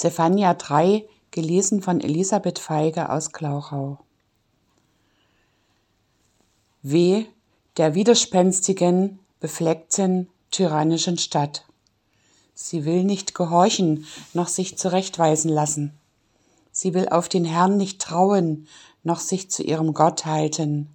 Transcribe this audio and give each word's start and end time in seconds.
Zephania 0.00 0.54
3, 0.54 1.06
gelesen 1.30 1.82
von 1.82 2.00
Elisabeth 2.00 2.58
Feige 2.58 3.10
aus 3.10 3.32
Glauchau. 3.32 3.98
Weh 6.80 7.26
der 7.76 7.94
widerspenstigen, 7.94 9.18
befleckten, 9.40 10.30
tyrannischen 10.50 11.18
Stadt. 11.18 11.66
Sie 12.54 12.86
will 12.86 13.04
nicht 13.04 13.34
gehorchen, 13.34 14.06
noch 14.32 14.48
sich 14.48 14.78
zurechtweisen 14.78 15.50
lassen. 15.50 15.92
Sie 16.72 16.94
will 16.94 17.10
auf 17.10 17.28
den 17.28 17.44
Herrn 17.44 17.76
nicht 17.76 18.00
trauen, 18.00 18.68
noch 19.02 19.20
sich 19.20 19.50
zu 19.50 19.62
ihrem 19.62 19.92
Gott 19.92 20.24
halten. 20.24 20.88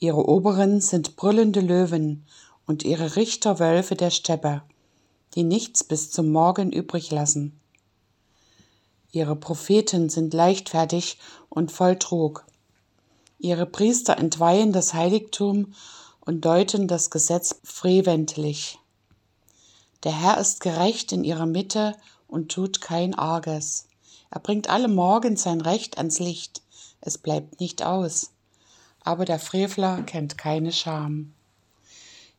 Ihre 0.00 0.28
Oberen 0.28 0.80
sind 0.80 1.14
brüllende 1.14 1.60
Löwen 1.60 2.26
und 2.66 2.82
ihre 2.82 3.14
Richter 3.14 3.60
Wölfe 3.60 3.94
der 3.94 4.10
Steppe 4.10 4.62
die 5.34 5.44
nichts 5.44 5.84
bis 5.84 6.10
zum 6.10 6.30
Morgen 6.30 6.72
übrig 6.72 7.10
lassen. 7.10 7.58
Ihre 9.12 9.36
Propheten 9.36 10.08
sind 10.08 10.32
leichtfertig 10.32 11.18
und 11.48 11.70
voll 11.70 11.98
Trug. 11.98 12.46
Ihre 13.38 13.66
Priester 13.66 14.16
entweihen 14.18 14.72
das 14.72 14.94
Heiligtum 14.94 15.74
und 16.20 16.44
deuten 16.44 16.88
das 16.88 17.10
Gesetz 17.10 17.60
freventlich. 17.62 18.78
Der 20.04 20.18
Herr 20.18 20.38
ist 20.38 20.60
gerecht 20.60 21.12
in 21.12 21.24
ihrer 21.24 21.46
Mitte 21.46 21.94
und 22.26 22.50
tut 22.50 22.80
kein 22.80 23.14
Arges. 23.14 23.86
Er 24.30 24.40
bringt 24.40 24.70
alle 24.70 24.88
Morgen 24.88 25.36
sein 25.36 25.60
Recht 25.60 25.98
ans 25.98 26.18
Licht. 26.18 26.62
Es 27.00 27.18
bleibt 27.18 27.60
nicht 27.60 27.82
aus. 27.82 28.30
Aber 29.04 29.24
der 29.24 29.38
Frevler 29.38 30.02
kennt 30.02 30.38
keine 30.38 30.72
Scham. 30.72 31.34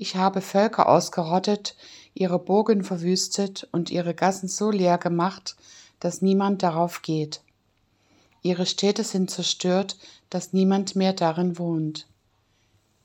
Ich 0.00 0.14
habe 0.14 0.42
Völker 0.42 0.88
ausgerottet, 0.88 1.74
ihre 2.14 2.38
Burgen 2.38 2.84
verwüstet 2.84 3.66
und 3.72 3.90
ihre 3.90 4.14
Gassen 4.14 4.48
so 4.48 4.70
leer 4.70 4.96
gemacht, 4.96 5.56
dass 5.98 6.22
niemand 6.22 6.62
darauf 6.62 7.02
geht. 7.02 7.40
Ihre 8.40 8.64
Städte 8.64 9.02
sind 9.02 9.28
zerstört, 9.28 9.96
dass 10.30 10.52
niemand 10.52 10.94
mehr 10.94 11.14
darin 11.14 11.58
wohnt. 11.58 12.06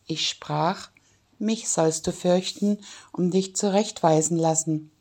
Ich 0.05 0.29
sprach, 0.29 0.91
mich 1.39 1.67
sollst 1.67 2.05
du 2.05 2.11
fürchten, 2.11 2.77
um 3.11 3.31
dich 3.31 3.55
zurechtweisen 3.55 4.37
lassen. 4.37 4.91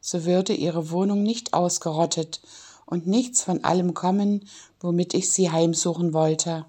So 0.00 0.24
würde 0.24 0.54
ihre 0.54 0.90
Wohnung 0.90 1.22
nicht 1.22 1.54
ausgerottet 1.54 2.40
und 2.84 3.06
nichts 3.06 3.42
von 3.42 3.62
allem 3.62 3.94
kommen, 3.94 4.48
womit 4.80 5.14
ich 5.14 5.30
sie 5.30 5.52
heimsuchen 5.52 6.12
wollte 6.12 6.66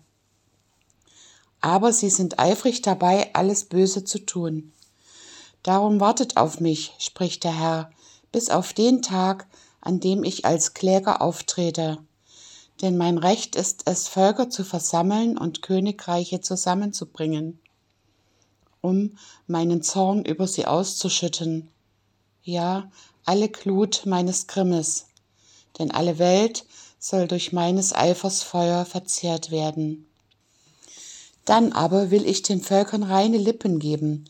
aber 1.67 1.91
sie 1.91 2.09
sind 2.09 2.39
eifrig 2.39 2.81
dabei, 2.81 3.29
alles 3.33 3.65
Böse 3.65 4.05
zu 4.05 4.19
tun. 4.19 4.71
Darum 5.63 5.99
wartet 5.99 6.37
auf 6.37 6.61
mich, 6.61 6.93
spricht 6.97 7.43
der 7.43 7.59
Herr, 7.59 7.91
bis 8.31 8.49
auf 8.49 8.71
den 8.71 9.01
Tag, 9.01 9.47
an 9.81 9.99
dem 9.99 10.23
ich 10.23 10.45
als 10.45 10.73
Kläger 10.73 11.21
auftrete. 11.21 11.97
Denn 12.81 12.95
mein 12.95 13.17
Recht 13.17 13.57
ist 13.57 13.81
es, 13.83 14.07
Völker 14.07 14.49
zu 14.49 14.63
versammeln 14.63 15.38
und 15.38 15.61
Königreiche 15.61 16.39
zusammenzubringen, 16.39 17.59
um 18.79 19.17
meinen 19.45 19.81
Zorn 19.81 20.23
über 20.23 20.47
sie 20.47 20.67
auszuschütten. 20.67 21.67
Ja, 22.43 22.89
alle 23.25 23.49
Glut 23.49 24.03
meines 24.05 24.47
Grimmes, 24.47 25.07
denn 25.79 25.91
alle 25.91 26.17
Welt 26.17 26.65
soll 26.97 27.27
durch 27.27 27.51
meines 27.51 27.93
Eifers 27.93 28.41
Feuer 28.41 28.85
verzehrt 28.85 29.51
werden. 29.51 30.06
Dann 31.48 31.72
aber 31.72 32.12
will 32.12 32.28
ich 32.28 32.42
den 32.42 32.62
Völkern 32.62 33.03
reine 33.03 33.38
Lippen 33.38 33.80
geben, 33.80 34.26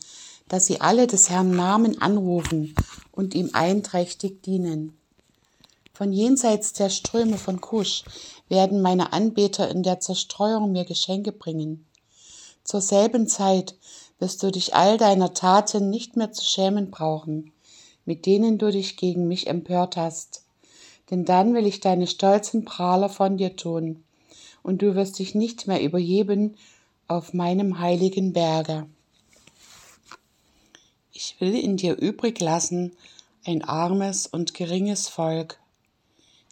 dass 0.48 0.66
sie 0.66 0.80
alle 0.80 1.08
des 1.08 1.28
Herrn 1.28 1.50
Namen 1.50 2.00
anrufen 2.00 2.76
und 3.10 3.34
ihm 3.34 3.50
einträchtig 3.54 4.40
dienen. 4.42 4.96
Von 5.92 6.12
jenseits 6.12 6.74
der 6.74 6.90
Ströme 6.90 7.36
von 7.36 7.60
Kusch 7.60 8.04
werden 8.48 8.80
meine 8.80 9.12
Anbeter 9.12 9.68
in 9.68 9.82
der 9.82 9.98
Zerstreuung 9.98 10.70
mir 10.70 10.84
Geschenke 10.84 11.32
bringen. 11.32 11.84
Zur 12.62 12.80
selben 12.80 13.26
Zeit 13.26 13.74
wirst 14.20 14.44
du 14.44 14.52
dich 14.52 14.76
all 14.76 14.96
deiner 14.96 15.34
Taten 15.34 15.90
nicht 15.90 16.16
mehr 16.16 16.30
zu 16.30 16.44
schämen 16.44 16.92
brauchen, 16.92 17.50
mit 18.04 18.26
denen 18.26 18.58
du 18.58 18.70
dich 18.70 18.96
gegen 18.96 19.26
mich 19.26 19.48
empört 19.48 19.96
hast. 19.96 20.44
Denn 21.10 21.24
dann 21.24 21.52
will 21.52 21.66
ich 21.66 21.80
deine 21.80 22.06
stolzen 22.06 22.64
Prahler 22.64 23.08
von 23.08 23.38
dir 23.38 23.56
tun, 23.56 24.04
und 24.62 24.82
du 24.82 24.94
wirst 24.94 25.18
dich 25.18 25.34
nicht 25.34 25.66
mehr 25.66 25.82
überheben 25.82 26.54
auf 27.08 27.32
meinem 27.32 27.78
heiligen 27.78 28.34
Berge. 28.34 28.86
Ich 31.10 31.40
will 31.40 31.54
in 31.54 31.78
dir 31.78 31.96
übrig 31.96 32.38
lassen 32.38 32.92
ein 33.46 33.64
armes 33.64 34.26
und 34.26 34.52
geringes 34.52 35.08
Volk. 35.08 35.58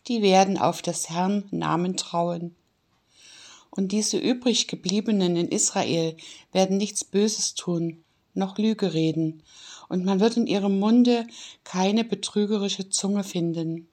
Die 0.09 0.23
werden 0.23 0.57
auf 0.57 0.81
des 0.81 1.11
Herrn 1.11 1.45
Namen 1.51 1.99
trauen. 1.99 2.55
Und 3.71 3.93
diese 3.93 4.17
übrig 4.17 4.67
gebliebenen 4.67 5.37
in 5.37 5.49
Israel 5.49 6.17
werden 6.53 6.79
nichts 6.79 7.05
Böses 7.05 7.55
tun, 7.55 8.03
noch 8.33 8.57
Lüge 8.57 8.95
reden, 8.95 9.43
und 9.89 10.07
man 10.07 10.21
wird 10.21 10.39
in 10.39 10.47
ihrem 10.47 10.81
Munde 10.81 11.27
keine 11.65 12.03
betrügerische 12.03 12.89
Zunge 12.89 13.25
finden, 13.25 13.89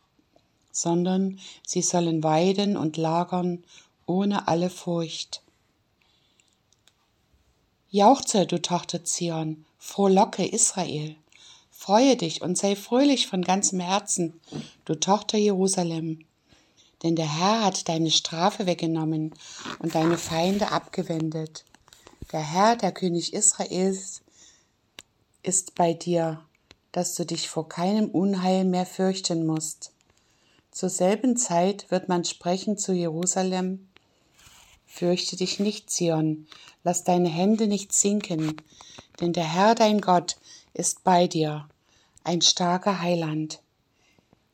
sondern 0.72 1.40
sie 1.68 1.82
sollen 1.82 2.24
weiden 2.24 2.78
und 2.78 2.96
lagern 2.96 3.64
ohne 4.06 4.48
alle 4.48 4.70
Furcht. 4.70 5.43
Jauchze, 7.96 8.48
du 8.48 8.60
Tochter 8.60 9.04
Zion, 9.04 9.66
frohlocke 9.78 10.44
Israel. 10.44 11.16
Freue 11.70 12.18
dich 12.18 12.42
und 12.42 12.58
sei 12.58 12.76
fröhlich 12.76 13.28
von 13.28 13.44
ganzem 13.44 13.80
Herzen, 13.80 14.42
du 14.86 14.96
Tochter 14.96 15.38
Jerusalem. 15.38 16.26
Denn 17.04 17.16
der 17.16 17.32
Herr 17.32 17.66
hat 17.66 17.88
deine 17.88 18.10
Strafe 18.10 18.66
weggenommen 18.66 19.36
und 19.78 19.94
deine 19.94 20.18
Feinde 20.18 20.72
abgewendet. 20.72 21.66
Der 22.32 22.40
Herr, 22.40 22.76
der 22.78 22.94
König 22.94 23.32
Israels, 23.32 24.24
ist 25.44 25.76
bei 25.76 25.94
dir, 25.94 26.44
dass 26.94 27.14
du 27.14 27.28
dich 27.28 27.48
vor 27.48 27.70
keinem 27.70 28.10
Unheil 28.10 28.66
mehr 28.66 28.88
fürchten 28.88 29.46
musst. 29.46 29.92
Zur 30.72 30.90
selben 30.90 31.38
Zeit 31.38 31.92
wird 31.92 32.10
man 32.10 32.26
sprechen 32.26 32.76
zu 32.76 32.92
Jerusalem, 32.92 33.88
Fürchte 34.96 35.36
dich 35.36 35.60
nicht, 35.60 35.90
Zion, 35.90 36.46
lass 36.84 37.04
deine 37.04 37.28
Hände 37.28 37.66
nicht 37.66 37.94
sinken, 37.94 38.58
denn 39.20 39.34
der 39.34 39.52
Herr 39.52 39.74
dein 39.74 40.02
Gott 40.02 40.38
ist 40.76 41.04
bei 41.04 41.26
dir, 41.26 41.68
ein 42.24 42.44
starker 42.44 43.02
Heiland. 43.02 43.60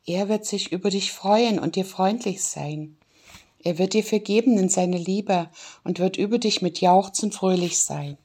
Er 0.06 0.30
wird 0.30 0.46
sich 0.46 0.72
über 0.72 0.88
dich 0.88 1.12
freuen 1.12 1.58
und 1.58 1.76
dir 1.76 1.84
freundlich 1.84 2.42
sein. 2.42 2.96
Er 3.62 3.76
wird 3.76 3.92
dir 3.92 4.02
vergeben 4.02 4.56
in 4.56 4.70
seine 4.70 4.96
Liebe 4.96 5.50
und 5.84 5.98
wird 5.98 6.16
über 6.16 6.38
dich 6.38 6.62
mit 6.62 6.80
Jauchzen 6.80 7.32
fröhlich 7.32 7.78
sein. 7.78 8.16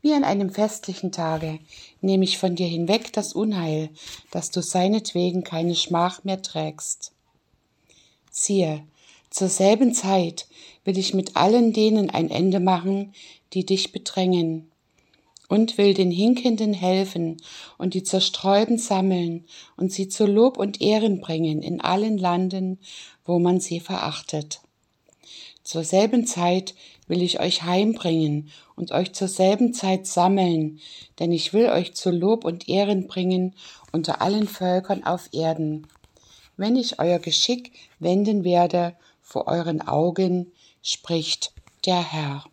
Wie 0.00 0.14
an 0.14 0.24
einem 0.24 0.48
festlichen 0.48 1.12
Tage 1.12 1.58
nehme 2.00 2.24
ich 2.24 2.38
von 2.38 2.56
dir 2.56 2.66
hinweg 2.66 3.12
das 3.12 3.34
Unheil, 3.34 3.90
dass 4.30 4.50
du 4.50 4.62
seinetwegen 4.62 5.44
keine 5.44 5.74
Schmach 5.74 6.24
mehr 6.24 6.40
trägst. 6.40 7.12
Siehe, 8.30 8.86
zur 9.30 9.48
selben 9.48 9.94
Zeit 9.94 10.46
will 10.84 10.98
ich 10.98 11.14
mit 11.14 11.36
allen 11.36 11.72
denen 11.72 12.10
ein 12.10 12.30
Ende 12.30 12.60
machen, 12.60 13.14
die 13.52 13.64
dich 13.64 13.92
bedrängen, 13.92 14.70
und 15.48 15.78
will 15.78 15.94
den 15.94 16.12
Hinkenden 16.12 16.72
helfen 16.72 17.36
und 17.76 17.94
die 17.94 18.04
Zerstreuten 18.04 18.78
sammeln 18.78 19.44
und 19.76 19.92
sie 19.92 20.08
zu 20.08 20.26
Lob 20.26 20.58
und 20.58 20.80
Ehren 20.80 21.20
bringen 21.20 21.62
in 21.62 21.80
allen 21.80 22.18
Landen, 22.18 22.78
wo 23.24 23.40
man 23.40 23.58
sie 23.58 23.80
verachtet. 23.80 24.60
Zur 25.64 25.82
selben 25.82 26.26
Zeit 26.26 26.74
will 27.08 27.20
ich 27.20 27.40
euch 27.40 27.64
heimbringen 27.64 28.50
und 28.76 28.92
euch 28.92 29.12
zur 29.12 29.28
selben 29.28 29.74
Zeit 29.74 30.06
sammeln, 30.06 30.78
denn 31.18 31.32
ich 31.32 31.52
will 31.52 31.68
euch 31.68 31.94
zu 31.94 32.10
Lob 32.10 32.44
und 32.44 32.68
Ehren 32.68 33.08
bringen 33.08 33.54
unter 33.92 34.22
allen 34.22 34.46
Völkern 34.46 35.02
auf 35.04 35.28
Erden. 35.32 35.86
Wenn 36.56 36.76
ich 36.76 37.00
euer 37.00 37.18
Geschick 37.18 37.72
wenden 37.98 38.44
werde 38.44 38.94
vor 39.30 39.46
euren 39.46 39.80
Augen, 39.80 40.52
spricht 40.82 41.52
der 41.86 42.02
Herr. 42.02 42.44